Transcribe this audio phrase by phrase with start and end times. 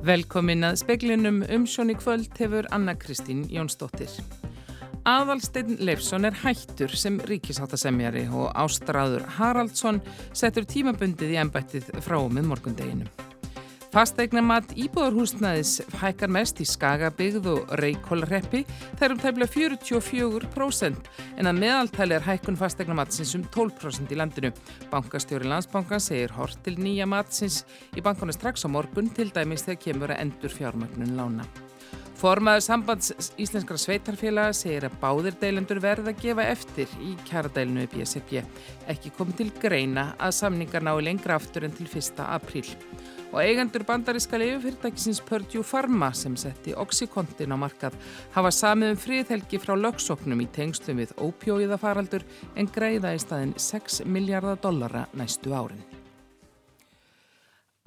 [0.00, 4.08] Velkomin að speklinum umsjón í kvöld hefur Anna Kristín Jónsdóttir.
[5.04, 10.00] Aðalsteinn Leifsson er hættur sem ríkisáttasemjari og Ástráður Haraldsson
[10.32, 13.19] settur tímabundið í ennbættið frá með morgundeginu.
[13.90, 18.60] Fasteigna mat íbúðarhúsnaðis hækkar mest í Skagabigð og Reykjólreppi
[19.00, 21.08] þær um tæmlega 44%
[21.42, 24.52] en að meðaltæli er hækkun fasteigna matsins um 12% í landinu.
[24.92, 27.64] Bankastjóri landsbankan segir hort til nýja matsins
[27.98, 31.50] í bankana strax á morgun til dæmis þegar kemur að endur fjármögnun lána.
[32.20, 37.90] Formaður sambands Íslenskara sveitarfélaga segir að báðir deilendur verða að gefa eftir í kjaradeilinu í
[37.90, 38.42] BSFB.
[38.92, 42.20] Ekki komið til greina að samningar nái lengra aftur en til 1.
[42.28, 42.68] apríl
[43.30, 47.96] og eigendur bandaríska leifufyrirtækisins Purdue Pharma sem setti Oxycontin á markað
[48.34, 54.04] hafa samið um fríðhelgi frá lögsóknum í tengslum við ópjóiðafaraldur en greiða í staðin 6
[54.06, 55.89] miljardar dollara næstu árin.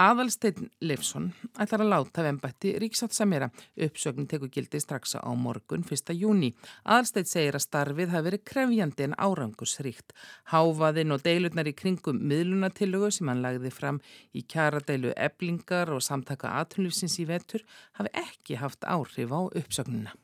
[0.02, 1.28] Aðalsteinn Leifsson
[1.62, 3.52] ætlar að láta vembætti Ríksátt Samira.
[3.78, 6.10] Uppsögn tekur gildi strax á morgun 1.
[6.18, 6.50] júni.
[6.82, 10.16] Aðalsteinn segir að starfið hafi verið krefjandi en árangusríkt.
[10.50, 14.02] Háfaðinn og deilurnar í kringum miðlunatillugu sem hann lagði fram
[14.34, 17.62] í kjaradeilu eblingar og samtaka aðtunlufsins í vetur
[18.02, 20.18] hafi ekki haft áhrif á uppsögnuna.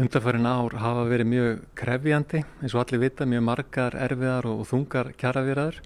[0.00, 5.12] Undarfærin ár hafa verið mjög krefjandi eins og allir vita mjög margar erfiðar og þungar
[5.20, 5.84] kjaravirðar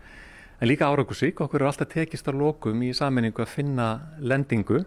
[0.60, 1.40] en líka árangusík.
[1.40, 3.88] Okkur er alltaf tekist á lokum í saminningu að finna
[4.20, 4.84] lendingu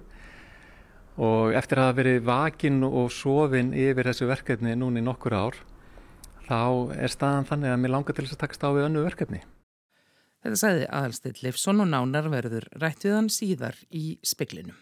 [1.18, 5.60] og eftir að hafa verið vakin og sofin yfir þessu verkefni núni nokkur ár
[6.48, 9.44] þá er staðan þannig að mér langar til þess að takast á við önnu verkefni.
[10.44, 14.76] Þetta sagði aðalstill Leifsson og nánar verður rætt við hann síðar í speklinum.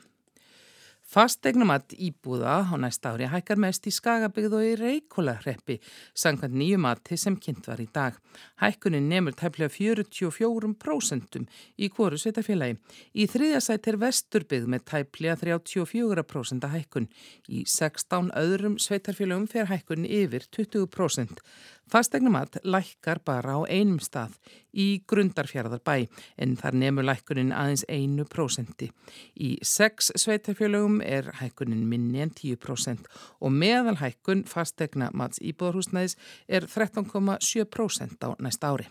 [1.11, 5.75] Fastegnumat íbúða á næsta ári hækkar mest í Skagabygð og í Reykjólarreppi,
[6.15, 8.15] sangkvæmt nýju mati sem kynnt var í dag.
[8.63, 11.41] Hækkunin nefnur tæplega 44%
[11.75, 12.77] í kóru sveitafélagi.
[13.11, 17.11] Í þriðjasætt er Vesturbyggð með tæplega 34% hækkun.
[17.51, 21.43] Í 16 öðrum sveitarfélagum fer hækkun yfir 20%.
[21.91, 24.37] Fastegnumat lækkar bara á einum stað
[24.71, 26.05] í grundarfjörðarbæ
[26.39, 28.87] en þar nefnur lækkunin aðeins einu prósenti.
[29.35, 36.15] Í sex sveitarfjölugum er hækkunin minni en 10% og meðal hækkun fastegnamats íbúðarhúsnæðis
[36.47, 38.87] er 13,7% á næsta ári.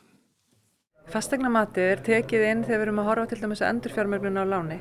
[1.11, 4.77] Fastegnamati er tekið inn þegar við erum að horfa til dæmis að endurfjármögnun á láni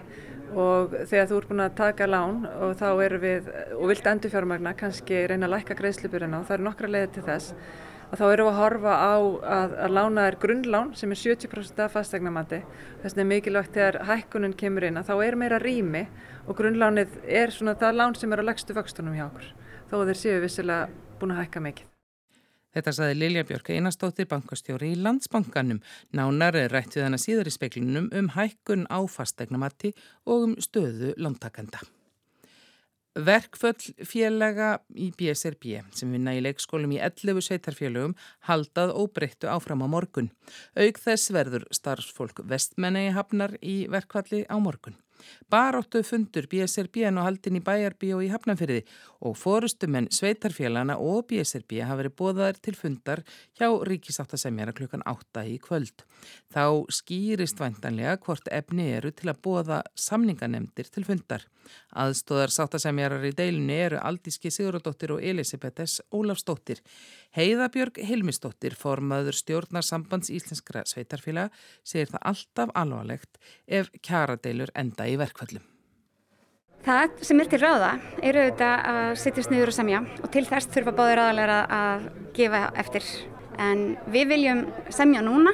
[0.59, 3.47] og þegar þú ert búin að taka lán og þá erum við
[3.77, 7.53] og vilt endurfjármögna kannski reyna að lækka greiðslubyrjana og það eru nokkra leiðir til þess
[8.17, 11.93] þá erum við að horfa á að, að lána er grunnlán sem er 70% af
[11.93, 12.63] fastegnamati.
[13.03, 16.07] Þess vegna er mikilvægt þegar hækkunum kemur inn að þá er meira rými
[16.47, 19.53] og grunnlánið er svona það lán sem er á legstu vöxtunum hjá okkur.
[19.91, 20.89] Þó þeir séu vissilega
[21.21, 21.93] búin að hækka mikið.
[22.73, 25.79] Þetta saði Lilja Björk Einarstóttir bankastjóri í Landsbankanum.
[26.13, 29.95] Nánar er rætt við hana síðar í speklinum um hækkun á fastegnamati
[30.29, 31.81] og um stöðu lántakenda.
[33.17, 38.13] Verkföll félaga í BSRB sem vinna í leikskólum í 11 sveitarfélögum
[38.45, 40.29] haldað óbreyttu áfram á morgun.
[40.77, 44.95] Aug þess verður starfsfólk vestmenni hafnar í verkfalli á morgun.
[45.51, 48.83] Baróttu fundur BSRB og haldin í Bæjarby og í Hafnarfyrði
[49.25, 53.23] og fórustumenn sveitarfélana og BSRB hafa verið bóðaðir til fundar
[53.59, 56.05] hjá ríkisáttasemjara klukkan 8 í kvöld.
[56.53, 61.45] Þá skýrist væntanlega hvort efni eru til að bóða samninganemdir til fundar.
[62.01, 65.99] Aðstóðar sáttasemjarar í deilinu eru Aldíski Siguradóttir og Elisabeth S.
[66.13, 66.81] Ólafsdóttir.
[67.37, 71.53] Heiðabjörg Hilmisdóttir, formaður stjórnar sambands íslenskra sveitarfélaga,
[71.83, 75.65] segir það alltaf alvarlegt ef kjaradeilur enda í verkvallum.
[76.85, 77.89] Það sem er til ráða
[78.23, 82.05] eru auðvitað að sittjast niður og semja og til þess þurfa báður aðalega að
[82.37, 83.09] gefa eftir.
[83.59, 84.61] En við viljum
[84.95, 85.51] semja núna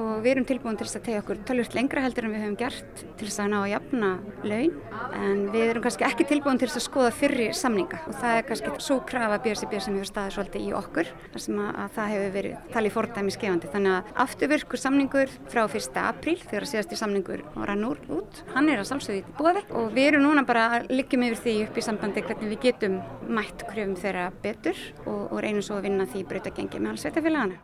[0.00, 2.56] og við erum tilbúin til þess að tegja okkur tölvist lengra heldur en við höfum
[2.60, 4.10] gert til þess að ná að jafna
[4.44, 4.74] laun.
[5.14, 8.00] En við erum kannski ekki tilbúin til þess að skoða fyrri samninga.
[8.08, 11.60] Og það er kannski svo krafa BSB sem hefur staðið svolítið í okkur þar sem
[11.64, 16.00] að, að það hefur verið talið fordæmi skefandi þannig að afturvirkur samningur frá 1.
[16.04, 20.26] apríl þegar síðasti samningur rann úr út, hann er að sálsögði búið og við erum
[20.28, 22.98] núna bara að liggjum yfir því upp í sambandi hvernig við getum
[23.28, 27.62] mætt kröfum þeirra betur og, og reynum svo að vinna því breytagengi með alls veitafélagana.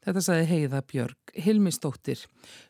[0.00, 2.22] Þetta saði Heiða Björg Hilmistóttir.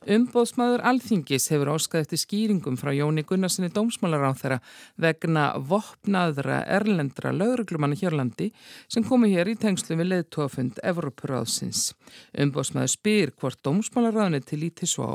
[0.09, 4.57] Umbóðsmaður Alþingis hefur óskað eftir skýringum frá Jóni Gunnarsinni dómsmálar á þeirra
[4.97, 8.49] vegna vopnaðra erlendra lauruglumanna Hjörlandi
[8.89, 11.93] sem komi hér í tengslu við leðtófund Evroparáðsins.
[12.33, 15.11] Umbóðsmaður spyr hvort dómsmálaráðinni til lítið svo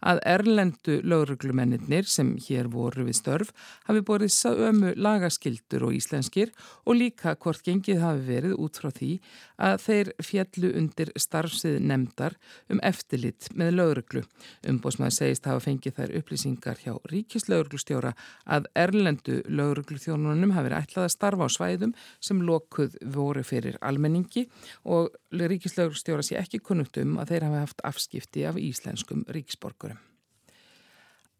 [0.00, 3.52] að erlendu lauruglumennir sem hér voru við störf
[3.86, 6.50] hafi borðið sömu lagaskildur og íslenskir
[6.88, 9.12] og líka hvort gengið hafi verið út frá því
[9.60, 12.36] að þeir fjallu undir starfs vefsið nefndar
[12.70, 14.24] um eftirlit með lauruglu.
[14.70, 18.12] Umbósmaður segist hafa fengið þær upplýsingar hjá ríkislauruglustjóra
[18.56, 24.46] að erlendu laurugluþjónunum hafi verið ætlað að starfa á svæðum sem lokuð voru fyrir almenningi
[24.84, 30.00] og ríkislauruglustjóra sé ekki kunnugt um að þeir hafi haft afskipti af íslenskum ríksborgurum.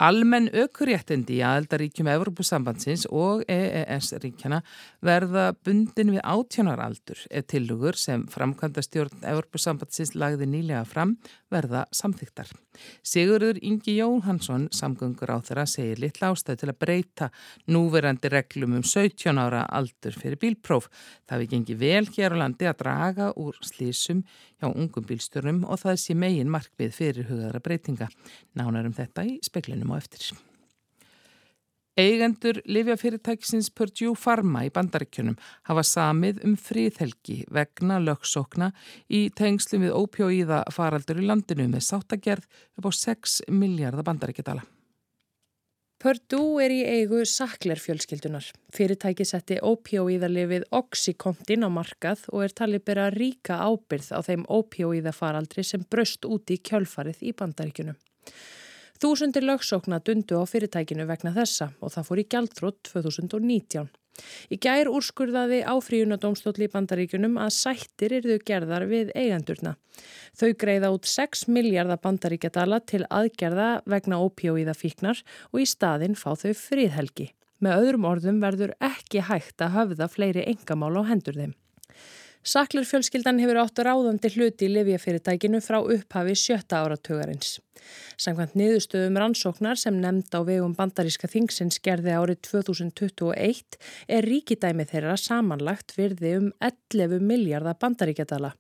[0.01, 4.63] Almenn aukuréttindi í aðeldaríkjum Evropasambandsins og EES-ríkjana
[5.05, 11.19] verða bundin við átjónaraldur ef tilugur sem framkvæmda stjórn Evropasambandsins lagði nýlega fram
[11.53, 12.49] verða samþyktar.
[13.05, 17.29] Sigurður Ingi Jóhansson, samgöngur á þeirra, segir litla ástæð til að breyta
[17.69, 20.89] núverandi reglum um 17 ára aldur fyrir bílpróf.
[21.29, 24.23] Það við gengi vel hér á landi að draga úr slísum
[24.61, 28.09] hjá ungum bílstjórnum og það sé megin markmið fyrir hugaðara breytinga.
[28.57, 30.31] Nánarum þetta í speklinum á eftir.
[32.01, 35.37] Eigendur Livjafyrirtækisins Purdue Pharma í bandaríkjunum
[35.69, 38.71] hafa samið um fríðhelgi vegna lögsókna
[39.11, 42.47] í tengslum við ópjóíða faraldur í landinu með sáttagerð
[42.79, 44.63] upp á 6 miljardar bandaríkjadala.
[46.01, 48.47] Purdue er í eigu sakler fjölskyldunar.
[48.73, 55.13] Fyrirtæki setti ópjóíðalifið Oxycontin á markað og er talið byrja ríka ábyrð á þeim ópjóíða
[55.13, 58.01] faraldri sem bröst út í kjölfarið í bandaríkjunum.
[59.01, 63.87] Þúsundir lögsókna dundu á fyrirtækinu vegna þessa og það fór í gjaldrótt 2019.
[64.53, 69.73] Í gær úrskurðaði áfríunadómstóli í bandaríkunum að sættir erðu gerðar við eigandurna.
[70.37, 76.35] Þau greiða út 6 miljardar bandaríkjadala til aðgerða vegna ópjóíða fíknar og í staðin fá
[76.37, 77.31] þau fríðhelgi.
[77.65, 81.57] Með öðrum orðum verður ekki hægt að höfða fleiri engamál á hendur þeim.
[82.41, 87.59] Saklarfjölskyldan hefur átt ráðandi hluti í livjafyrirtækinu frá upphafi sjötta áratugarins.
[88.21, 93.77] Samkvæmt niðurstöðum rannsóknar sem nefnd á vegum bandaríska þingsins gerði árið 2021
[94.09, 98.55] er ríkidæmi þeirra samanlagt virði um 11 miljardar bandaríkjadala.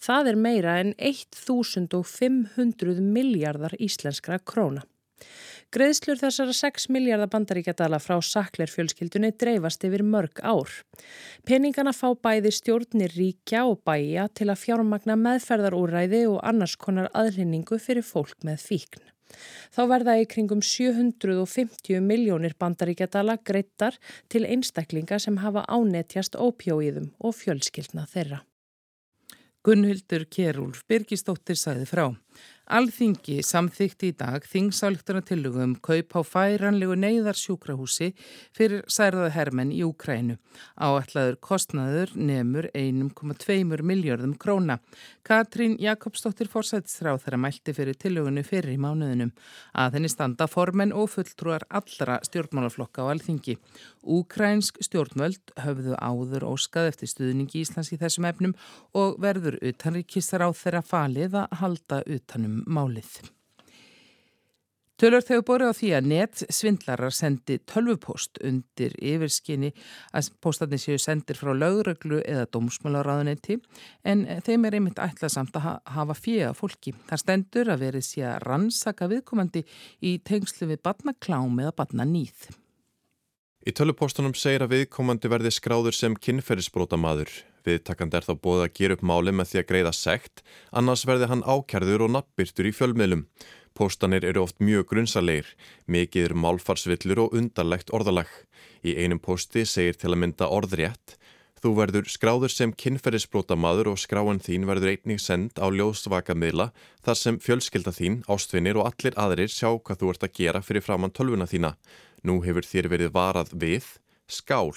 [0.00, 4.86] Það er meira en 1500 miljardar íslenskra króna.
[5.74, 10.70] Greiðslur þessara 6 miljardar bandaríkjadala frá sakler fjölskyldunni dreifast yfir mörg ár.
[11.42, 17.80] Peningana fá bæði stjórnir ríkja og bæja til að fjármagna meðferðarúræði og annars konar aðlýningu
[17.82, 19.02] fyrir fólk með fíkn.
[19.74, 23.98] Þá verða í kringum 750 miljónir bandaríkjadala greittar
[24.30, 28.44] til einstaklinga sem hafa ánetjast ópjóiðum og fjölskyldna þeirra.
[29.66, 32.06] Gunnhildur Kjærúlf Birgistóttir sæði frá.
[32.66, 38.08] Alþingi samþykti í dag þingsálugtuna tillögum kaup á færanlegu neyðarsjúkrahúsi
[38.56, 40.34] fyrir særða hermenn í Úkrænu.
[40.74, 44.80] Áætlaður kostnaður nefnur 1,2 miljardum króna.
[45.22, 49.30] Katrín Jakobsdóttir fórsættisráð þeirra mælti fyrir tillögunu fyrir í mánuðinum.
[49.70, 53.60] Að henni standa formenn og fulltrúar allra stjórnmálaflokka á Alþingi.
[54.02, 58.58] Úkrænsk stjórnvöld höfðu áður óskað eftir stuðningi Íslands í þessum efnum
[58.90, 63.16] og verður utanríkistar á þeirra falið að halda utanum um málið.
[64.96, 69.74] Tölur þegar borðið á því að net svindlarar sendi tölvupost undir yfirskinni
[70.16, 73.58] að postatni séu sendir frá lögreglu eða dómsmálaráðunetti
[74.08, 75.66] en þeim er einmitt ætlað samt að
[75.98, 76.94] hafa fjöga fólki.
[77.10, 79.66] Það stendur að verið sé að rannsaka viðkomandi
[80.00, 82.48] í tengslu við batnaklám eða batnanýð.
[83.68, 87.36] Í tölvupostunum segir að viðkomandi verði skráður sem kynferðisbrótamaður.
[87.66, 91.30] Viðtakand er þá bóðið að gera upp máli með því að greiða sekt, annars verði
[91.32, 93.26] hann ákjærður og nabbirtur í fjölmiðlum.
[93.76, 95.48] Póstanir eru oft mjög grunnsalegir,
[95.90, 98.30] mikið eru málfarsvillur og undarlegt orðalag.
[98.86, 101.16] Í einum pósti segir til að mynda orðrétt,
[101.60, 106.68] þú verður skráður sem kynferðisbrótamaður og skráin þín verður einnig send á ljósvakamiðla
[107.04, 110.86] þar sem fjölskylda þín, ástfinir og allir aðrir sjá hvað þú ert að gera fyrir
[110.86, 111.74] framann tölvuna þína.
[112.22, 113.90] Nú hefur þér verið varað við
[114.30, 114.72] skál.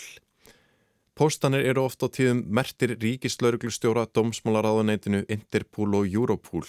[1.20, 6.64] Póstanir eru oft á tíðum mertir ríkislauruglustjóra dómsmálaráðuneytinu Interpol og Europol.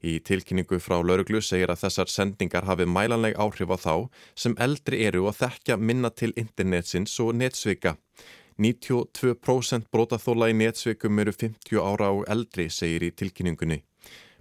[0.00, 3.94] Í tilkynningu frá lauruglu segir að þessar sendingar hafi mælanleg áhrif á þá
[4.32, 7.98] sem eldri eru að þekkja minna til internetsins og netsvika.
[8.56, 13.82] 92% brótaþóla í netsvikum eru 50 ára og eldri, segir í tilkynningunni.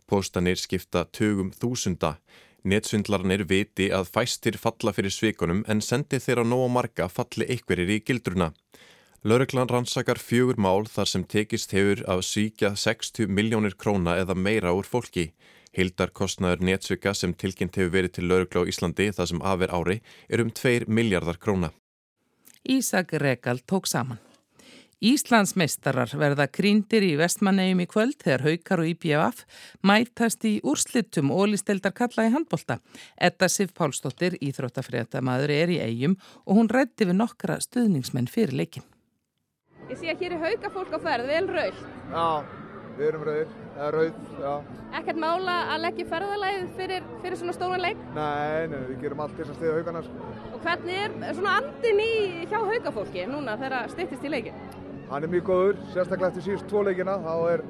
[0.08, 2.16] Póstanir skipta tögum þúsunda.
[2.64, 8.06] Netsvindlarnir viti að fæstir falla fyrir svikunum en sendi þeirra nóg marga falli einhverjir í
[8.08, 8.54] gildruna.
[9.24, 14.72] Lörglan rannsakar fjögur mál þar sem tekist hefur að svíkja 60 miljónir króna eða meira
[14.72, 15.34] úr fólki.
[15.76, 19.98] Hildarkostnaður netsvika sem tilkynnt hefur verið til Lörgla á Íslandi þar sem afer ári
[20.30, 21.74] er um 2 miljardar króna.
[22.64, 24.22] Ísak Rekal tók saman.
[25.04, 29.44] Íslandsmeistarar verða kríndir í vestmannegjum í kvöld þegar Haukar og IPF
[29.84, 32.80] mætast í úrslitum og listeldar kalla í handbolta.
[33.20, 38.88] Edda Sif Pálsdóttir, íþróttafréttamaður, er í eigum og hún rætti við nokkra stuðningsmenn fyrir leikin.
[39.90, 41.78] Ég sé að hér er haugafólk á ferð, vel rauð.
[42.14, 42.26] Já,
[42.98, 43.54] við erum rauðir.
[43.80, 44.52] eða rauð, já.
[45.00, 48.04] Ekkert mála að leggja ferðalæðið fyrir, fyrir svona stóran leik?
[48.16, 50.02] Nei, nei, við gerum allt þess að stiða haugana.
[50.06, 50.30] Sko.
[50.54, 52.14] Og hvernig er svona andin í
[52.52, 54.60] hjá haugafólki núna þegar það styrtist í leikin?
[55.10, 57.64] Hann er mjög góður, sérstaklega eftir síðust tvo leikina, þá er,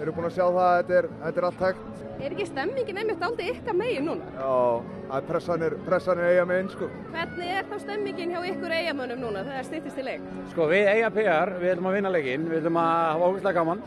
[0.00, 2.02] við búin að sjá það að þetta er, þetta er allt hægt.
[2.16, 4.28] Er ekki stemmingin einmitt aldrei ykkar megin núna?
[4.36, 6.88] Já, pressan er, pressan er eiga megin, sko.
[7.12, 10.30] Hvernig er þá stemmingin hjá ykkur eigamönnum núna þegar það styrtist í leik?
[10.52, 13.84] Sko, við eiga PR, við ætlum að vinna leikin, við ætlum að hafa ógustlega gaman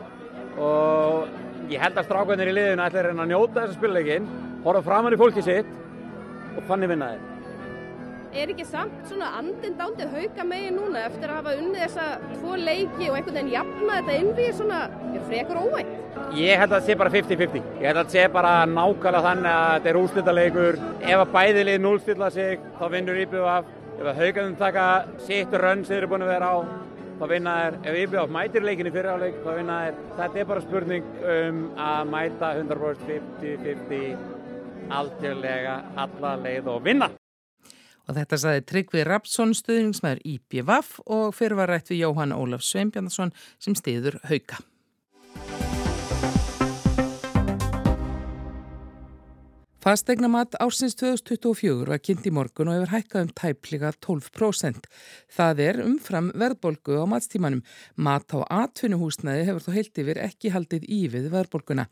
[0.60, 4.30] og ég held að strákvæðinir í liðinu ætla að njóta þessa spilleikin,
[4.66, 5.76] horfa framann í fólki sitt
[6.58, 7.29] og þannig vinna þeir
[8.34, 12.58] er ekki samt svona andin dándið hauka megin núna eftir að hafa unnið þessa tvo
[12.60, 14.82] leiki og einhvern veginn jafna þetta innvíð svona
[15.30, 15.96] frekar óvænt?
[16.38, 17.70] Ég held að það sé bara 50-50.
[17.80, 20.80] Ég held að það sé bara nákvæmlega þannig að þetta er úrslutaleikur.
[21.02, 23.72] Ef að bæðilið núlstilla sig þá vinnur IBF.
[24.00, 24.86] Ef að haugaðum taka
[25.26, 26.58] sitt rönn sem þeir eru búin að vera á
[27.20, 27.80] þá vinna þær.
[27.84, 30.04] Ef IBF mætir leikinni fyrir áleik þá vinna þær.
[30.20, 37.10] Þetta er bara spurning um að mæta 100% 50-50 alltjörlega alla leið og vinna.
[38.10, 43.36] Og þetta saði Tryggvi Rapsson, stuðningsmæður IPVAF og fyrir var rætt við Jóhann Ólaf Sveinbjarnason
[43.62, 44.64] sem stiður hauka.
[49.80, 54.90] Fastegnamat ársins 2024 var kynnt í morgun og hefur hækkað um tæpliga 12%.
[55.32, 57.62] Það er umfram verðbolgu á matstímanum.
[57.96, 61.86] Mat á atvinnuhúsnaði hefur þó heilt yfir ekki haldið í við verðbolguna.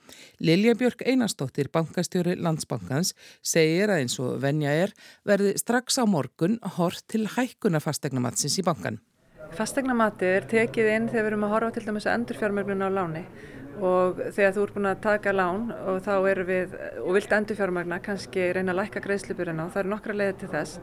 [0.44, 4.92] Lilja Björk Einarstóttir, bankastjóri Landsbankans, segir að eins og venja er
[5.24, 9.00] verði strax á morgun hort til hækkuna fastegnamatsins í bankan.
[9.56, 13.24] Fastegnamati er tekið inn þegar við erum að horfa til dæmis að endurfjármögnun á láni
[13.78, 17.60] og þegar þú ert búin að taka lán og þá erum við, og vilt endur
[17.60, 20.80] fjármagna, kannski reyna að lækka greiðslipurinn á, það eru nokkra leiðir til þess,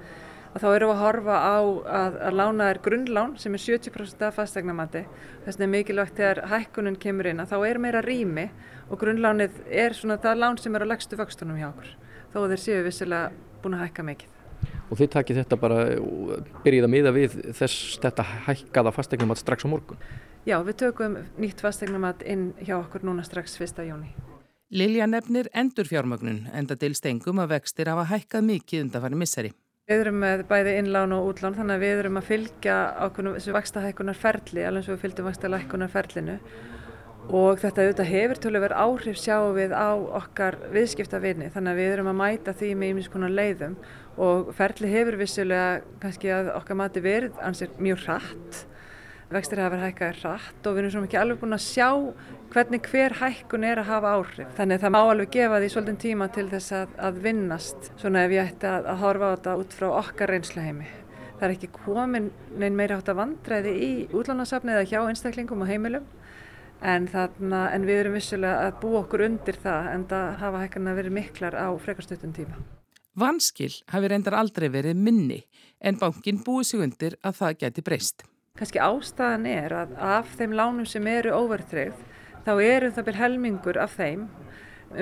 [0.54, 1.56] og þá erum við að horfa á
[1.98, 5.02] að, að lána er grunnlán sem er 70% af fastegnamandi.
[5.46, 8.46] Þess vegna er mikilvægt þegar hækkunum kemur inn að þá er meira rými
[8.86, 11.90] og grunnlánið er svona það lán sem er á legstu vöxtunum hjá okkur,
[12.30, 13.32] þó þeir séu vissilega
[13.64, 14.30] búin að hækka mikið.
[14.92, 15.80] Og þið takir þetta bara,
[16.62, 19.98] byrjið að miða við þess þetta hækkaða fastegnumat strax á morgun?
[20.44, 23.78] Já, við tökum nýtt fastegnumat inn hjá okkur núna strax 1.
[23.88, 24.10] jóni.
[24.68, 29.52] Lilja nefnir endur fjármögnun, enda til stengum að vextir hafa hækkað mikið undanfæri misseri.
[29.88, 33.54] Við erum með bæði innlán og útlán þannig að við erum að fylgja ákveðnum þessu
[33.56, 36.36] vakstahækkunar ferli, alveg eins og við fylgjum vakstahækkunar ferlinu
[37.32, 42.12] og þetta auðvitað hefur tölur áhrif sjáum við á okkar viðskiptavinni þannig að við erum
[42.12, 43.76] að mæta því með ímiðskonar leiðum
[44.20, 48.64] og ferli hefur vissulega kannski að okkar mati verið ansið mjög hratt
[49.34, 51.88] vextir hafa verið hækkað hratt og við erum svona ekki alveg búin að sjá
[52.54, 54.50] hvernig hver hækkun er að hafa áhrif.
[54.58, 58.26] Þannig að það má alveg gefa því svolítinn tíma til þess að, að vinnast svona
[58.26, 60.90] ef ég ætti að, að horfa á þetta út frá okkar reynsluheimi.
[61.34, 65.72] Það er ekki komin neinn meira átt að vandræði í útlánasafni eða hjá einstaklingum og
[65.72, 66.06] heimilum
[66.84, 70.90] en, þarna, en við erum vissulega að búa okkur undir það en það hafa hækkan
[70.92, 72.60] að verið miklar á frekarstöttum tíma.
[73.18, 75.42] Vanskil hafi reyndar aldrei verið minni
[75.80, 78.24] en bankin búið sig undir að það geti breyst.
[78.54, 81.96] Kanski ástæðan er að af þeim lánum sem eru óvertreyð
[82.44, 84.20] þá eru það byrj helmingur af þeim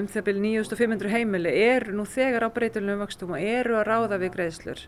[0.00, 4.18] um það byrj 9500 heimili eru nú þegar á breytilunum vöxtum og eru að ráða
[4.22, 4.80] við greiðslur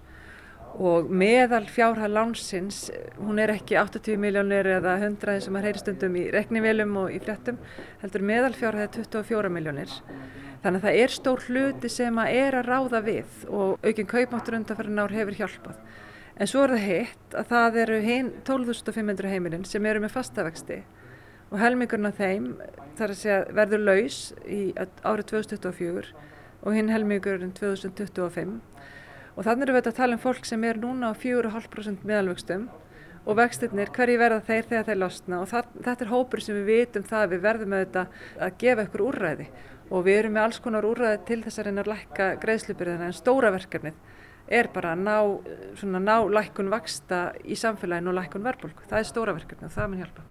[0.88, 2.78] og meðal fjárhæð lánsins,
[3.21, 7.21] hún er ekki 80 miljónir eða 100 sem að heyri stundum í reknivelum og í
[7.21, 7.61] fréttum,
[8.00, 9.92] heldur meðal fjárhæð 24 miljónir.
[10.64, 14.59] Þannig að það er stór hluti sem að er að ráða við og aukinn kaupmáttur
[14.59, 15.78] undanferðin ár hefur hjálpað.
[16.35, 17.99] En svo er það hitt að það eru
[18.49, 20.81] 12.500 heimilinn sem eru með fastavexti
[21.53, 22.49] og helmingurinn af þeim
[22.99, 24.19] þar að segja verður laus
[24.50, 26.09] í árið 2024
[26.64, 28.57] og hinn helmingurinn 2025
[29.35, 32.67] og þannig erum við að tala um fólk sem er núna á 4,5% meðalvöxtum
[33.25, 35.38] og vextinnir, hverji verða þeir þegar þeir losna.
[35.41, 39.05] Og það, þetta er hópur sem við vitum það við verðum auðvitað að gefa ykkur
[39.07, 39.47] úrræði.
[39.91, 43.17] Og við erum með alls konar úrræði til þess að reyna að lækka greiðslubyrðina en
[43.17, 43.97] stóra verkefnið
[44.48, 45.16] er bara að ná,
[45.80, 48.88] svona, ná lækkun vaksta í samfélaginu og lækkun verðbólku.
[48.90, 50.26] Það er stóra verkefnið og það mun hjálpa.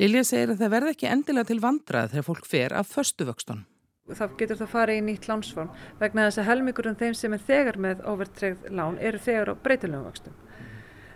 [0.00, 3.66] Lilja segir að það verði ekki endilega til vandrað þegar fólk fer af förstu vöxtun.
[4.12, 5.68] Það getur það farið í nýtt lánsform
[6.00, 10.08] vegna þess að helmingurinn þeim sem er þegar með overtregð lán eru þegar á breytilegum
[10.08, 10.40] vöxtum.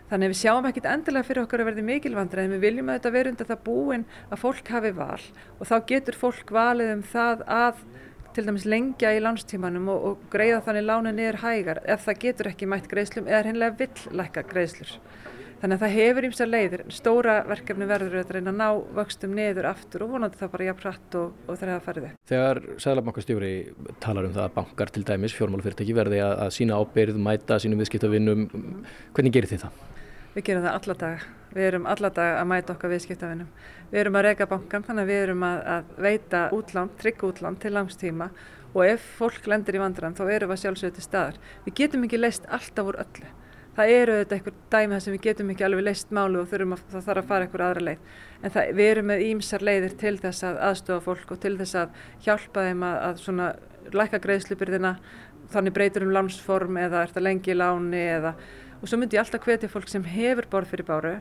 [0.07, 2.99] Þannig að við sjáum ekkit endilega fyrir okkar að verði mikilvandra en við viljum að
[3.01, 5.25] þetta vera undir það búin að fólk hafi val
[5.57, 7.81] og þá getur fólk valið um það að
[8.37, 12.51] til dæmis lengja í lánstímanum og, og greiða þannig lánu niður hægar ef það getur
[12.53, 14.99] ekki mætt greiðslum eða hinnlega vill lækka greiðslur.
[15.57, 19.71] Þannig að það hefur ímsa leiðir, stóra verkefni verður að reyna að ná vöxtum niður
[19.71, 22.11] aftur og vonandi það bara jafn hratt og, og það er að ferði.
[22.29, 23.53] Þegar Sæðlabankastjóri
[24.05, 27.81] talar um það að bankar til dæmis, fjármálufyrirtæki verði að, að sína ábyrð, mæta sínum
[27.81, 28.45] viðskiptavinnum,
[29.17, 29.81] hvernig gerir þið það?
[30.37, 31.21] Við gerum það alla daga.
[31.57, 33.49] Við erum alla daga að mæta okkar viðskiptafinnum.
[33.89, 37.57] Við erum að reyka bankan þannig að við erum að, að veita útlán, trygg útlán
[37.63, 38.27] til langstíma
[38.75, 41.39] og ef fólk lendir í vandræðum þá erum við að sjálfsögja til staðar.
[41.65, 43.31] Við getum ekki leist alltaf úr öllu.
[43.77, 47.09] Það eru auðvitað einhver dæmi sem við getum ekki alveg leist málu og að það
[47.09, 48.13] þarf að fara einhver aðra leið.
[48.43, 51.81] En það, við erum með ímsar leiðir til þess að aðstofa fólk og til þess
[51.81, 54.95] að hjálpa þeim að, að læka greiðslubyrðina,
[55.53, 58.33] þannig breytur um lánsform eða er þetta lengi láni eða
[58.81, 61.17] og svo myndi ég alltaf hvetja fólk sem hefur borð fyrir báru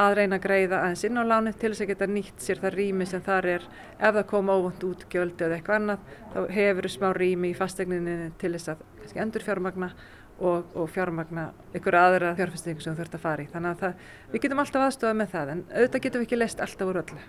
[0.00, 2.76] að reyna að greiða aðeins inn á láni til þess að geta nýtt sér það
[2.76, 3.66] rými sem þar er.
[3.98, 8.54] Ef það koma óvönd útgjöld eða eitthvað annað þá hefur smá rými í fastegninni til
[8.54, 9.90] þess að endur fjármagna
[10.38, 13.50] og, og fjármagna ykkur aðra fjárfestingu sem þú þurft að fara í.
[13.52, 16.64] Þannig að það, við getum alltaf aðstofað með það en auðvitað getum við ekki leist
[16.64, 17.22] alltaf úr öllu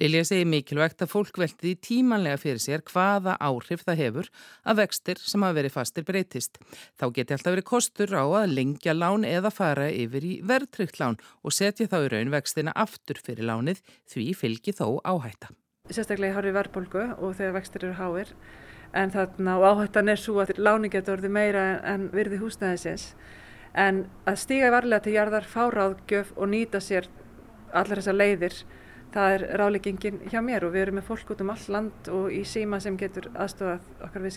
[0.00, 4.30] Lilja segir mikilvægt að fólk velti því tímanlega fyrir sér hvaða áhrif það hefur
[4.64, 6.56] að vextir sem hafa verið fastir breytist.
[6.96, 11.20] Þá geti alltaf verið kostur á að lengja lán eða fara yfir í verðtrykt lán
[11.44, 15.52] og setja þá í raun vextina aftur fyrir lánið því fylgi þó áhætta.
[15.92, 18.34] Sérstaklega í horfi verðbólgu og þegar vextir eru háir
[18.96, 23.10] en þarna og áhættan er svo að láni getur orðið meira en virði húsnæðisins
[23.76, 27.08] en að stíga varlega til jarðar, fá ráðgjöf og nýta sér
[27.72, 28.56] allar þessar leiðir
[29.12, 32.32] það er ráleggingin hjá mér og við erum með fólk út um all land og
[32.32, 34.32] í síma sem getur aðstofað okkar mun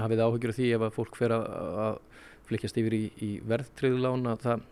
[0.00, 2.00] að hafið áhugjur af því ef að fólk fer að
[2.46, 4.64] flikjast yfir í, í verðtriðlán að það,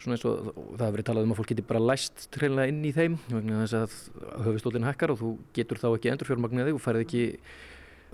[0.00, 2.84] svona eins og það hefur verið talað um að fólk getur bara læst treinlega inn
[2.86, 7.04] í þeim vegna þess að höfustólinn hækkar og þú getur þá ekki endurfjármagnaði og færð
[7.06, 7.24] ekki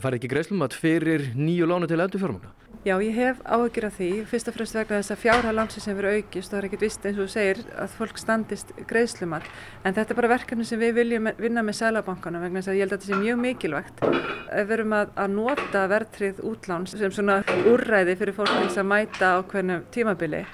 [0.02, 2.52] farið ekki greiðslum að fyrir nýju lánu til endur fjármagna?
[2.86, 6.06] Já, ég hef áhugir af því, fyrst og fremst vegna þess að fjárhæð lánsins hefur
[6.06, 6.52] aukist.
[6.52, 9.48] Og það er ekkert vist eins og þú segir að fólk standist greiðslumar
[9.82, 12.86] en þetta er bara verkefni sem við viljum vinna með sælabankana vegna þess að ég
[12.86, 14.04] held að þetta sé mjög mikilvægt.
[14.06, 17.40] Ef við erum að, að nota verðtrið útláns sem svona
[17.72, 20.44] úrræði fyrir fólk til að mæta á hvernig tímabili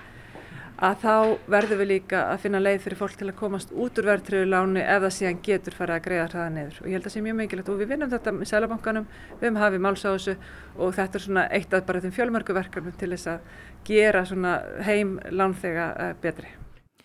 [0.83, 1.17] að þá
[1.55, 4.83] verðum við líka að finna leið fyrir fólk til að komast út úr verðtriðu láni
[4.83, 7.23] ef það síðan getur farið að greiða hraða neyður og ég held að það sé
[7.26, 9.06] mjög mikilvægt og við vinnum þetta með Sælabankanum,
[9.37, 10.35] við hefum hafið máls á þessu
[10.75, 13.56] og þetta er svona eitt af bara þeim fjölmörgu verkefnum til þess að
[13.87, 16.50] gera svona heim lánþega eh, betri.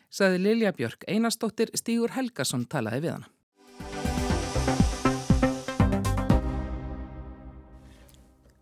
[0.09, 3.36] Saði Lilja Björk, Einarstóttir Stígur Helgason talaði við hana.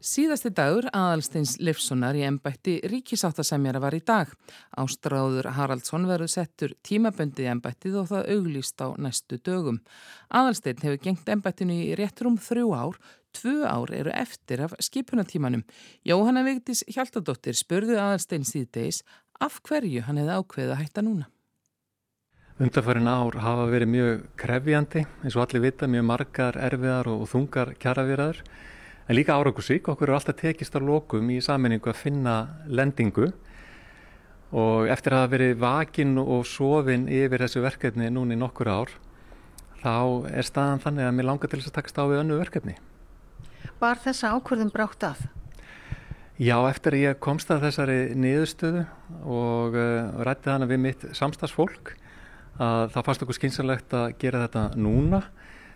[0.06, 4.30] Síðasti dagur aðalsteins Livssonar í ennbætti ríkisáttasemjara var í dag.
[4.78, 9.80] Ástráður Haraldsson verður settur tímaböndið ennbættið og það auglýst á næstu dögum.
[10.30, 13.00] Aðalstein hefur gengt ennbættinu í réttur um þrjú ár,
[13.34, 15.66] tvö ár eru eftir af skipunatímanum.
[16.06, 19.02] Jóhanna Vigdís Hjaltadóttir spurði aðalstein síðdeis
[19.42, 21.32] af hverju hann hefði ákveðið að hætta núna.
[22.62, 27.74] Undarfærin ár hafa verið mjög krefjandi, eins og allir vita, mjög margar erfiðar og þungar
[27.82, 28.46] kjaravíraður.
[29.06, 33.28] En líka áraugusík, okkur eru alltaf tekist á lokum í saminningu að finna lendingu
[34.56, 38.94] og eftir að hafa verið vakin og sofin yfir þessu verkefni núni í nokkur ár
[39.84, 42.76] þá er staðan þannig að mér langar til þess að takast á við önnu verkefni.
[43.78, 45.26] Var þessa ákvörðum brátt að?
[46.42, 48.84] Já, eftir að ég komst að þessari niðurstöðu
[49.22, 51.94] og uh, rætti þannig við mitt samstagsfólk
[52.58, 55.22] að það fannst okkur skynsalegt að gera þetta núna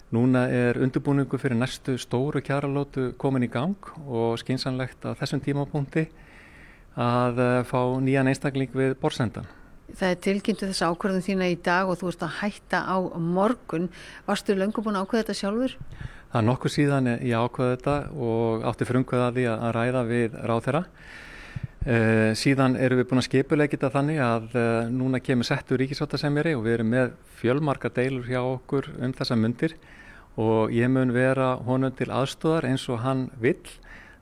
[0.09, 6.07] Núna er undirbúningu fyrir næstu stóru kjaralótu komin í gang og skynsanlegt að þessum tímapunkti
[6.97, 9.45] að eh, fá nýjan einstakling við borsendan.
[9.89, 13.85] Það er tilkynntu þess ákvörðun þína í dag og þú ert að hætta á morgun.
[14.25, 15.77] Varstu löngum búin að ákveða þetta sjálfur?
[16.29, 17.95] Það er nokkuð síðan ég ákveða þetta
[18.29, 20.83] og átti frumkveðaði að ræða við ráð þeirra.
[21.79, 26.51] Uh, síðan erum við búin að skipulegja þetta þannig að uh, núna kemur settur ríkisáttasemjari
[26.57, 29.77] og við erum með fjölmarka deilur hjá okkur um þessa myndir
[30.35, 33.63] og ég mun vera honum til aðstóðar eins og hann vill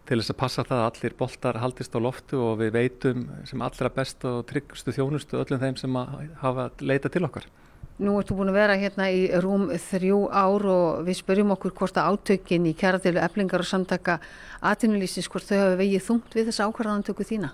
[0.08, 3.66] til þess að passa það að allir boltar haldist á loftu og við veitum sem
[3.66, 5.98] allra best og tryggustu þjónustu öllum þeim sem
[6.44, 7.50] hafa leita til okkar.
[7.98, 11.98] Nú ertu búin að vera hérna í rúm þrjú ár og við spörjum okkur hvort
[11.98, 14.20] að átökin í kjæradeilu eflingar og samtaka
[14.62, 17.50] aðtunulísins hvort þau hafa vegið þungt við þessa ákvarðanantöku þína?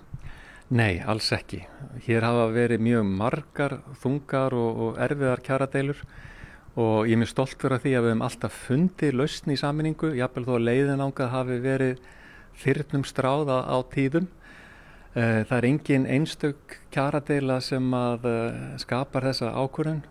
[0.74, 1.62] Nei, alls ekki.
[2.04, 6.04] Hér hafa verið mjög margar þungar og, og erfiðar kjæradeilur
[6.74, 10.12] og ég er mjög stolt fyrir því að við hefum alltaf fundið lausni í saminningu,
[10.18, 12.08] jáfnvel þó að leiðin ángað hafi verið
[12.60, 14.28] þyrnum stráða á tíðum.
[15.14, 20.02] Eh, það er engin einstök kjaradeila sem að eh, skapar þessa ákvörðun.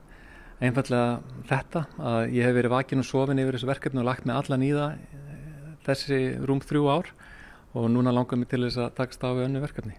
[0.63, 4.39] Einfallega þetta að ég hef verið vakin og sofin yfir þessu verkefni og lagt með
[4.39, 7.11] allan í það eh, þessi rúm þrjú ár
[7.73, 9.97] og núna langar mér til þess að takast á við önnu verkefni.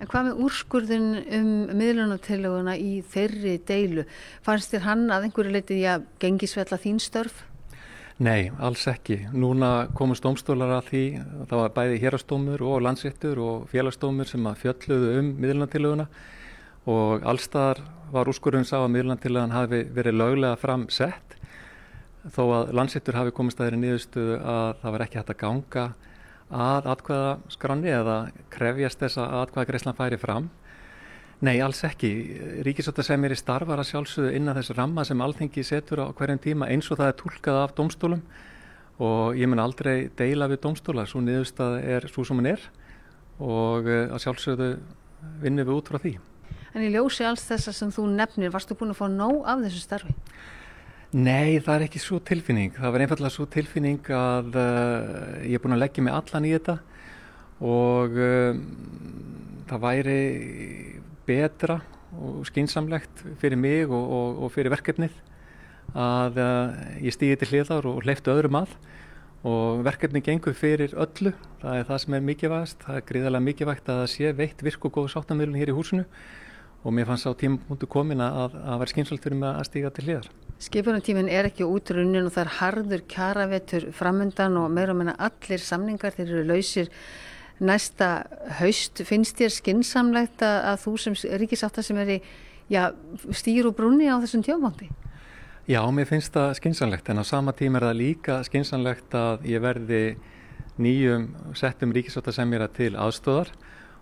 [0.00, 4.06] En hvað með úrskurðin um miðlunartillöguna í þeirri deilu?
[4.46, 7.42] Fannst þér hann að einhverju leitið í að gengisvella þín störf?
[8.20, 9.24] Nei, alls ekki.
[9.32, 11.04] Núna komust domstólar að því,
[11.50, 16.28] það var bæði hérastómur og landsréttur og félagstómur sem að fjöldluðu um miðlunartillöguna og
[16.86, 21.36] allstaðar var úrskurðun sá að miðlantillagan hafi verið löglega fram sett
[22.28, 25.84] þó að landsittur hafi komist að þeirri nýðustuðu að það var ekki hægt að ganga
[26.50, 28.16] að atkvæða skranni eða
[28.52, 30.48] krefjast þess að atkvæða greiðslan færi fram.
[31.40, 32.10] Nei, alls ekki.
[32.66, 36.42] Ríkisvölda sem er í starfar að sjálfsögðu innan þess ramma sem alþengi setur á hverjum
[36.42, 38.24] tíma eins og það er tólkað af domstólum
[39.00, 42.66] og ég mun aldrei deila við domstóla, svo niðurstað er svo sem hann er
[43.40, 44.74] og eh, að sjálfsögðu
[45.40, 46.18] vinnum við út frá því.
[46.70, 49.80] En í ljósi alls þessa sem þú nefnir, varstu búin að fá nóg af þessu
[49.82, 50.14] starfi?
[51.10, 52.76] Nei, það er ekki svo tilfinning.
[52.76, 56.52] Það var einfallega svo tilfinning að uh, ég er búin að leggja mig allan í
[56.54, 56.76] þetta
[57.66, 58.60] og uh,
[59.66, 60.20] það væri
[61.26, 61.80] betra
[62.14, 65.16] og skynsamlegt fyrir mig og, og, og fyrir verkefnið
[65.98, 68.76] að uh, ég stýði til hliðar og hleyftu öðrum að
[69.50, 71.32] og verkefni gengur fyrir öllu.
[71.58, 72.86] Það er það sem er mikilvægast.
[72.86, 76.06] Það er gríðarlega mikilvægt að það sé veitt virk og góð sáttamilun hér í húsinu
[76.82, 80.04] og mér fannst á tímapunktu komin að það var skynsamt fyrir mig að stíga til
[80.06, 80.30] hliðar.
[80.60, 85.62] Skipunatíminn er ekki útrunnin og það er harður kjaravetur framöndan og meira og menna allir
[85.64, 86.90] samningar þeir eru lausir
[87.60, 88.10] næsta
[88.60, 89.00] haust.
[89.08, 92.18] Finnst þér skinsamlegt að þú sem ríkisáta sem er í
[92.72, 92.90] já,
[93.32, 94.90] stýr og brunni á þessum tjófandi?
[95.70, 99.64] Já, mér finnst það skinsamlegt en á sama tíma er það líka skinsamlegt að ég
[99.64, 100.04] verði
[100.80, 103.52] nýjum settum ríkisáta sem er að til aðstóðar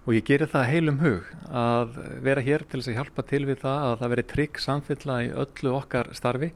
[0.09, 3.59] og ég gerir það heilum hug að vera hér til þess að hjálpa til við
[3.61, 6.49] það að það veri trygg samfélag í öllu okkar starfi.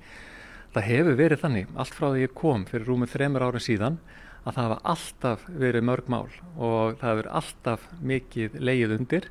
[0.73, 4.01] Það hefur verið þannig, allt frá því ég kom fyrir rúmið þremur árum síðan,
[4.47, 9.29] að það hafa alltaf verið mörg mál og það hefur alltaf mikið leið undir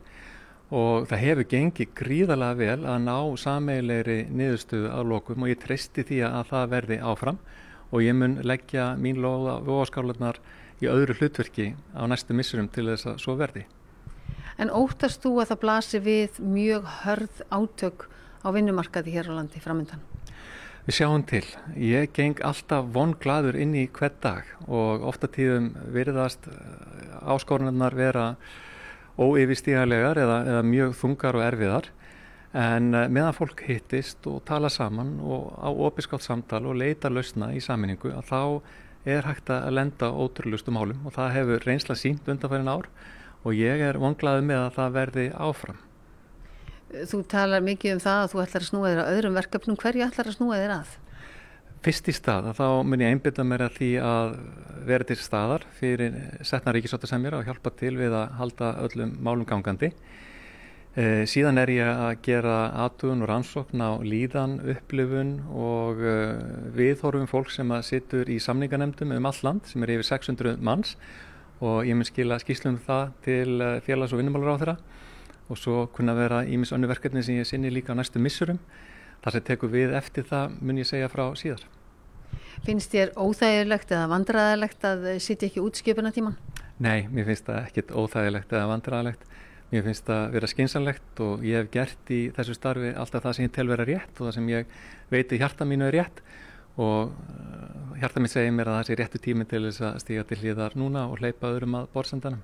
[0.69, 6.05] og það hefur gengið gríðalega vel að ná sameilegri niðurstöðu á lokum og ég treysti
[6.05, 7.43] því að það verði áfram
[7.89, 10.37] og ég mun leggja mín loða vóaskálanar
[10.77, 13.65] í öðru hlutverki á næstu missurum til þess að svo verði.
[14.61, 18.03] En óttast þú að það blasi við mjög hörð átök
[18.45, 20.03] á vinnumarkaði hér á landi framöndan?
[20.85, 21.45] Við sjáum til.
[21.77, 28.25] Ég geng alltaf vonglaður inn í hver dag og ofta tíðum veriðast eh, áskorunarnar vera
[29.17, 31.89] óyfirstíðarlegar eða, eða mjög þungar og erfiðar
[32.53, 37.49] en eh, meðan fólk hittist og tala saman og á opiskátt samtal og leita lausna
[37.53, 38.41] í saminningu að þá
[39.09, 42.89] er hægt að lenda ótrúlustum málum og það hefur reynsla sínt undanfærin ár
[43.41, 45.79] og ég er vonglaðið með að það verði áfram.
[46.91, 49.77] Þú talar mikið um það að þú ætlar að snúa þér að öðrum verkefnum.
[49.79, 50.97] Hverju ætlar að snúa þér að?
[51.81, 54.33] Fyrst í stað að þá mun ég einbyrða mér að því að
[54.85, 59.89] vera til staðar fyrir setna ríkisóttasemjara og hjálpa til við að halda öllum málum gangandi.
[60.91, 66.15] E, síðan er ég að gera aðtugun og rannsókn á líðan, upplifun og e,
[66.75, 70.97] viðhorfum fólk sem að sittur í samninganemdum um all land sem er yfir 600 manns
[71.61, 74.77] og ég mun skila skýslum það til eh, félags- og vinnumálur á þeirra
[75.51, 78.59] og svo kunna vera ímis önnu verkefni sem ég sinni líka á næstu missurum.
[79.21, 81.65] Það sem tekur við eftir það mun ég segja frá síðar.
[82.65, 86.37] Finnst þér óþægilegt eða vandræðilegt að sitja ekki út skipuna tíman?
[86.81, 89.27] Nei, mér finnst það ekkit óþægilegt eða vandræðilegt.
[89.71, 93.45] Mér finnst það vera skynsanlegt og ég hef gert í þessu starfi alltaf það sem
[93.45, 94.73] ég tel vera rétt og það sem ég
[95.11, 96.23] veit í hjarta mínu er rétt
[96.77, 100.27] og uh, hjarta mitt segir mér að það sé réttu tími til þess að stíga
[100.27, 102.43] til hlýðar núna og hleypa öðrum að borðsendanum.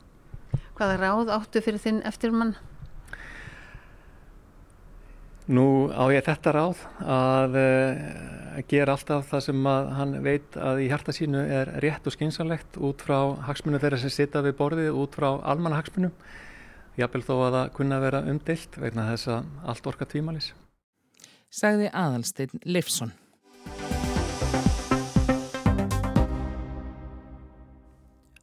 [0.78, 2.56] Hvaða ráð áttu fyrir þinn eftirmann?
[5.48, 8.02] Nú á ég þetta ráð að uh,
[8.68, 13.06] gera alltaf það sem hann veit að í hjarta sínu er rétt og skynsanlegt út
[13.06, 16.12] frá hagsmunum þeirra sem sita við borðið, út frá almanna hagsmunum.
[16.98, 20.52] Jábel þó að það kunna vera umdilt vegna þess að allt orka tvímalis.
[21.54, 23.14] Sagði aðalsteinn Leifsson.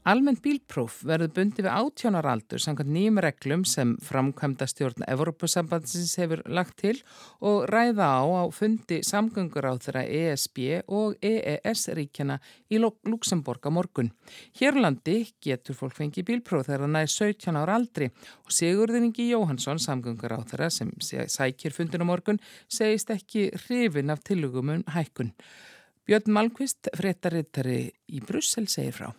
[0.05, 6.77] Almenn bílpróf verður bundið við átjónaraldur samkvæmt nýjum reglum sem framkvæmda stjórn Evropasambandsins hefur lagt
[6.83, 6.99] til
[7.41, 10.61] og ræða á á fundi samgöngur á þeirra ESB
[10.93, 12.37] og EES ríkjana
[12.69, 14.13] í Luxemburg á morgun.
[14.61, 18.13] Hérlandi getur fólk fengið bílpróf þegar það næði 17 ára aldri
[18.45, 24.21] og Sigurðuningi Jóhansson samgöngur á þeirra sem sækir fundin á morgun segist ekki hrifin af
[24.21, 25.33] tilugumun hækkun.
[26.05, 29.15] Björn Malmqvist, fréttarittari í Brussel, segir frá.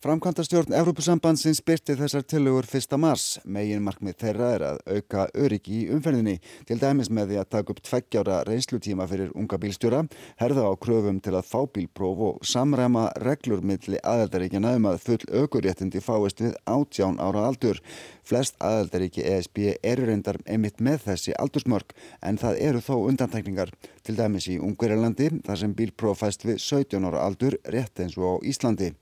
[0.00, 2.94] Framkvæmtastjórn Evrópusambandsins byrti þessar tilugur 1.
[2.96, 3.24] mars.
[3.44, 7.74] Megin markmið þeirra er að auka öryggi í umferðinni, til dæmis með því að taka
[7.74, 9.98] upp tveggjára reynslutíma fyrir unga bílstjóra,
[10.40, 15.26] herða á kröfum til að fá bílpróf og samræma reglur milli aðeldaríkjana um að full
[15.42, 17.82] aukuréttindi fáist við átján ára aldur.
[18.24, 21.92] Flest aðeldaríki ESB eru reyndar einmitt með þessi aldursmörk,
[22.24, 27.04] en það eru þó undantekningar, til dæmis í Ungverjalandi, þar sem bílpróf fæst við 17
[27.04, 28.94] ára aldur rétt eins og á Íslandi.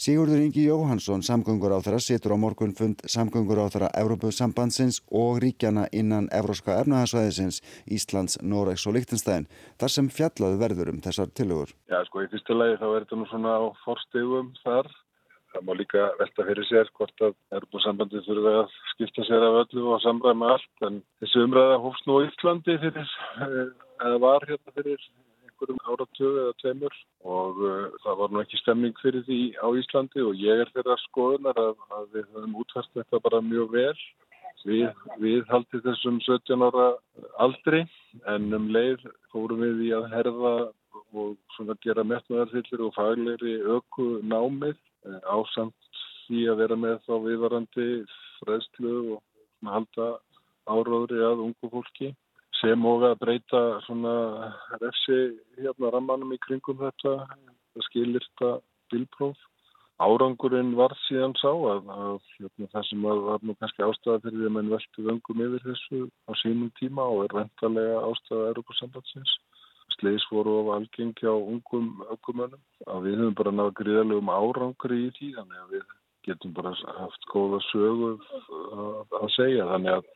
[0.00, 5.42] Sigurður Ingi Jóhansson, samgöngur á þeirra, situr á morgun fund samgöngur á þeirra Európusambandsins og
[5.44, 9.44] ríkjana innan Evróska efnahagsvæðisins, Íslands, Noregs og Líktinstæðin,
[9.76, 11.76] þar sem fjallaðu verður um þessar tilugur.
[11.92, 14.88] Já, sko, í fyrstu lagi þá er þetta nú svona á forstegum þar
[15.50, 19.88] Það má líka velta fyrir sér hvort að Erbúrsambandi þurfa að skipta sér af öllu
[19.90, 23.72] og samræma allt en þessi umræða hófst nú Íslandi fyrir, eh,
[24.06, 25.02] eða var hérna fyrir
[25.60, 26.96] einhverjum áratögu eða tveimur
[27.36, 30.98] og uh, það var nú ekki stemming fyrir því á Íslandi og ég er þeirra
[31.04, 34.02] skoðunar að, að við höfum útvært þetta bara mjög vel.
[34.68, 34.90] Við,
[35.22, 36.90] við haldið þessum 17 ára
[37.40, 37.86] aldri
[38.28, 40.54] en um leið fórum við í að herða
[41.16, 45.76] og svona gera metnaðarfyllir og faglegri öku námið Eh, ásamt
[46.26, 47.86] því að vera með þá viðvarandi
[48.40, 49.22] fræðslu og
[49.64, 50.08] halda
[50.68, 52.10] áráðri að ungu fólki
[52.60, 54.14] sem og að breyta svona
[54.80, 55.20] refsi
[55.58, 58.50] hérna rammanum í kringum þetta það skilirta
[58.92, 59.46] bilpróf
[60.00, 64.38] árangurinn var síðan sá að, að hérna, það sem var, var nú kannski ástæða fyrir
[64.40, 69.38] því að mann velti vöngum yfir þessu á sínum tíma og er vendalega ástæða Europasambandsins
[70.00, 75.32] Sleis voru of algengi á ungum ökumönnum að við höfum bara náðu gríðalegum árangri í
[75.36, 75.84] þannig að við
[76.26, 78.10] getum bara haft góða sögu
[79.20, 79.66] að segja.
[79.72, 80.08] Þannig að,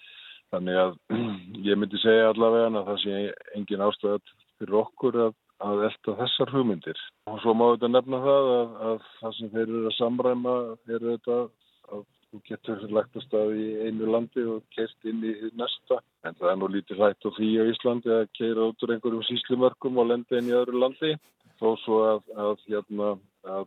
[0.54, 0.96] þannig að
[1.68, 3.20] ég myndi segja allavega að það sé
[3.58, 5.36] engin ástæðat fyrir okkur að,
[5.68, 9.66] að elda þessar hugmyndir og svo má þetta nefna það að, að það sem þeir
[9.66, 10.56] eru að samræma
[10.88, 16.00] er þetta að Þú getur lagt að í einu landi og kert inn í næsta.
[16.26, 19.22] En það er nú lítið hlætt og frí á Íslandi að keira út úr einhverjum
[19.28, 21.12] síslumörkum og lenda inn í öðru landi.
[21.60, 23.12] Þó svo að, að, hérna,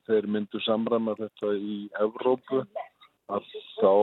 [0.09, 2.59] þeir myndu samrama þetta í Evrópu.
[3.31, 3.47] Að
[3.77, 3.93] þá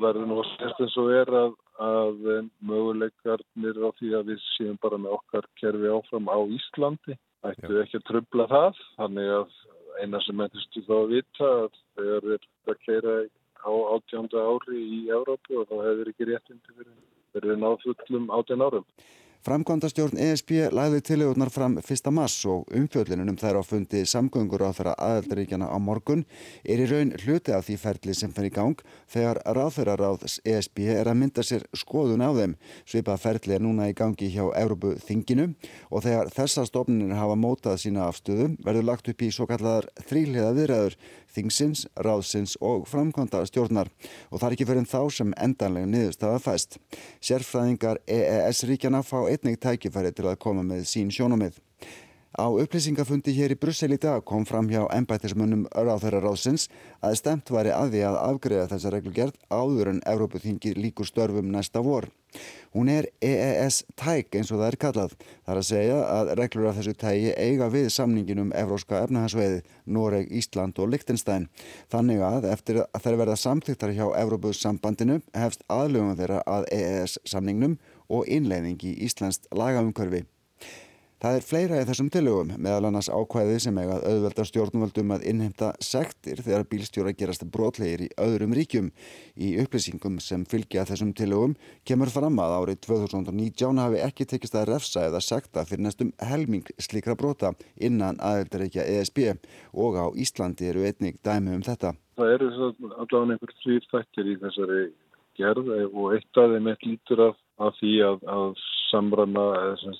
[0.00, 4.76] verður nú að sérst eins og er að, að möguleikarnir á því að við séum
[4.82, 7.16] bara með okkar kerfi áfram á Íslandi.
[7.44, 8.82] Ættu ekki að tröfla það.
[8.98, 9.56] Þannig að
[10.00, 13.16] eina sem ættistu þá að vita að þegar við erum að keira
[13.64, 16.96] á átjánda ári í Európu og þá hefur ekki réttindi fyrir,
[17.32, 18.86] fyrir náðfullum átján árum.
[19.44, 22.06] Framkvæmdastjórn ESB læði tilegurnar fram 1.
[22.16, 26.22] mass og umfjöldlinunum þær á fundi samgöngur á þeirra aðeldaríkjana á morgun
[26.64, 28.80] er í raun hluti af því ferli sem í gang
[29.12, 32.54] þegar ráðferðaráðs ESB er að mynda sér skoðun á þeim.
[32.88, 35.50] Svipað ferli er núna í gangi hjá Európu þinginu
[35.90, 40.56] og þegar þessa stofnunir hafa mótað sína afstöðu verður lagt upp í svo kallar þríliða
[40.56, 40.96] viðræður
[41.34, 43.90] þingsins, ráðsins og framkvæmda stjórnar
[44.30, 46.78] og það er ekki fyrir en þá sem endanlega niðurstaða fæst.
[47.24, 51.60] Sérfræðingar EES-ríkjana fá einnig tækifæri til að koma með sín sjónumið.
[52.34, 56.64] Á upplýsingafundi hér í Brussel í dag kom fram hjá ennbættismönnum ráðherraráðsins
[56.98, 61.84] að stemt væri að því að afgreða þessa reglugjert áður en Európuþingi líkur störfum næsta
[61.86, 62.08] vor.
[62.74, 65.16] Hún er EES-tæk eins og það er kallað.
[65.46, 69.62] Það er að segja að reglur af þessu tægi eiga við samningin um Evróska efnahagsveiði,
[69.86, 71.46] Noreg, Ísland og Liechtenstein.
[71.94, 77.78] Þannig að eftir að þeir verða samþygtar hjá Evrópussambandinu hefst aðlöfum þeirra að EES-samningnum
[78.10, 80.26] og innleiðing í Íslands lagaumkörfi.
[81.24, 85.70] Það er fleira í þessum tilögum, meðal annars ákvæði sem eiga auðvelda stjórnvöldum að innheimta
[85.80, 88.90] sektir þegar bílstjóra gerast brotlegir í öðrum ríkjum.
[89.40, 91.54] Í upplýsingum sem fylgja þessum tilögum
[91.88, 96.68] kemur fram að árið 2019 hafi ekki tekist að refsa eða sekta fyrir næstum helming
[96.76, 99.22] slikra brota innan aðeldaríkja ESB
[99.72, 101.96] og á Íslandi eru einnig dæmi um þetta.
[102.20, 104.84] Það eru allavega einhver þrýr þættir í þessari
[105.40, 109.44] gerð og eitt af þeim eitt lítur af, af því að, að samræma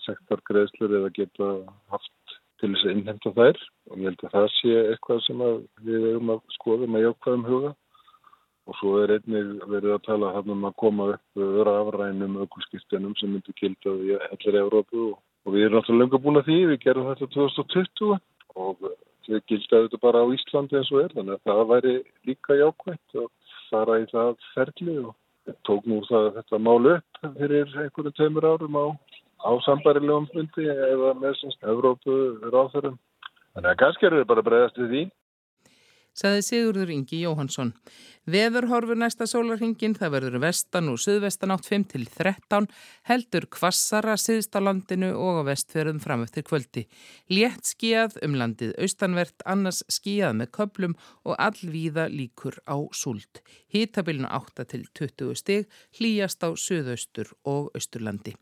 [0.04, 1.54] sektargreðslur eða geta
[1.92, 3.62] haft til þess að innhemta þær.
[3.90, 5.42] Og ég held að það sé eitthvað sem
[5.88, 7.72] við erum að skoða með jákvæðum huga.
[8.64, 13.34] Og svo er einnig verið að tala um að koma upp öðra afrænum aukulskiptunum sem
[13.34, 15.10] myndur kilda í allir Európu
[15.44, 18.14] og við erum alltaf lengur búin að því, við gerum þetta 2020
[18.64, 18.86] og
[19.28, 21.12] við gildaðum þetta bara á Íslandi eins og er.
[21.18, 21.94] Þannig að það væri
[22.30, 23.28] líka jákvægt að
[23.68, 25.12] fara í það ferli og
[25.68, 28.86] tók nú það þetta mál upp fyrir einhverju tömur árum á,
[29.44, 32.16] á sambarilegum fundi eða með semst Evrópu
[32.48, 32.96] ráðfærum.
[33.54, 35.02] Þannig að kannski eru þau bara bregðast við því
[36.14, 37.72] saði Sigurður Ingi Jóhansson.
[38.24, 42.68] Veður horfur næsta sólarhingin, það verður vestan og suðvestan átt 5 til 13,
[43.10, 46.86] heldur kvassara siðst á landinu og á vestferðum fram eftir kvöldi.
[47.28, 50.96] Létt skíjað um landið austanvert, annars skíjað með köplum
[51.28, 53.44] og allvíða líkur á súld.
[53.68, 58.38] Hítabilinu 8 til 20 stig, hlýjast á suðaustur og austurlandi.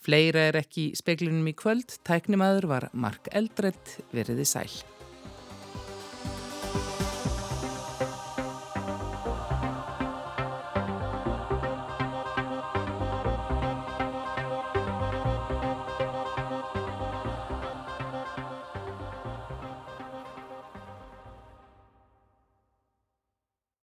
[0.00, 4.95] Fleira er ekki í speklinum í kvöld, tæknimaður var Mark Eldredd veriði sæl.